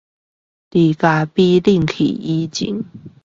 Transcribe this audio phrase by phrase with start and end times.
[0.03, 0.25] 在咖啡冷掉
[1.95, 2.83] 之前